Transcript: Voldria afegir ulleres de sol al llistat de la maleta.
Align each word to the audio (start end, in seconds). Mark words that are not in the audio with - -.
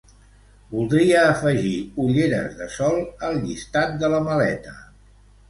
Voldria 0.69 1.19
afegir 1.33 1.73
ulleres 2.05 2.57
de 2.63 2.67
sol 2.77 2.99
al 3.29 3.39
llistat 3.45 3.95
de 4.01 4.13
la 4.17 4.25
maleta. 4.31 4.77